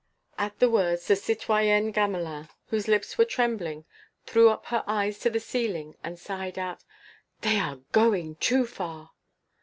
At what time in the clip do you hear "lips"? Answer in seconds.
2.87-3.19